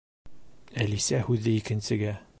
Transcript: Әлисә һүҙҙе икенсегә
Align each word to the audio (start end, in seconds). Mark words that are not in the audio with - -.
Әлисә 0.85 1.21
һүҙҙе 1.29 1.57
икенсегә 1.63 2.21